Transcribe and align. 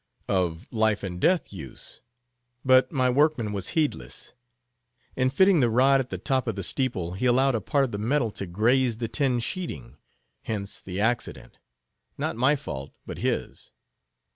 "Of 0.27 0.65
life 0.73 1.03
and 1.03 1.21
death 1.21 1.53
use. 1.53 2.01
But 2.65 2.91
my 2.91 3.07
workman 3.07 3.53
was 3.53 3.77
heedless. 3.77 4.33
In 5.15 5.29
fitting 5.29 5.59
the 5.59 5.69
rod 5.69 5.99
at 6.11 6.25
top 6.25 6.45
to 6.45 6.53
the 6.53 6.63
steeple, 6.63 7.11
he 7.13 7.27
allowed 7.27 7.53
a 7.53 7.61
part 7.61 7.83
of 7.83 7.91
the 7.91 7.99
metal 7.99 8.31
to 8.31 8.47
graze 8.47 8.97
the 8.97 9.07
tin 9.07 9.39
sheeting. 9.39 9.97
Hence 10.41 10.81
the 10.81 10.99
accident. 10.99 11.59
Not 12.17 12.35
my 12.35 12.55
fault, 12.55 12.95
but 13.05 13.19
his. 13.19 13.73